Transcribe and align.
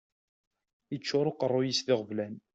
Iččuṛ 0.95 1.25
uqeṛṛuy-is 1.31 1.79
d 1.85 1.87
iɣeblan. 1.93 2.35